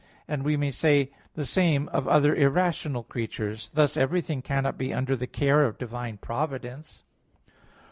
']":and 0.27 0.41
we 0.41 0.57
may 0.57 0.71
say 0.71 1.11
the 1.35 1.45
same 1.45 1.87
of 1.89 2.07
other 2.07 2.33
irrational 2.33 3.03
creatures. 3.03 3.69
Thus 3.71 3.95
everything 3.95 4.41
cannot 4.41 4.75
be 4.75 4.91
under 4.91 5.15
the 5.15 5.27
care 5.27 5.63
of 5.63 5.77
divine 5.77 6.17
providence. 6.17 7.03